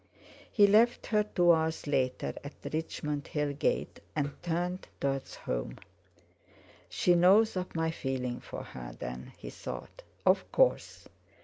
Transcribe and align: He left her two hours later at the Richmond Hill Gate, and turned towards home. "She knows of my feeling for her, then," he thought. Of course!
He 0.51 0.65
left 0.65 1.05
her 1.05 1.21
two 1.21 1.51
hours 1.51 1.85
later 1.85 2.33
at 2.43 2.59
the 2.63 2.71
Richmond 2.71 3.27
Hill 3.27 3.53
Gate, 3.53 3.99
and 4.15 4.31
turned 4.41 4.87
towards 4.99 5.35
home. 5.35 5.77
"She 6.89 7.13
knows 7.13 7.55
of 7.55 7.75
my 7.75 7.91
feeling 7.91 8.39
for 8.39 8.63
her, 8.63 8.95
then," 8.97 9.33
he 9.37 9.51
thought. 9.51 10.01
Of 10.25 10.51
course! 10.51 11.07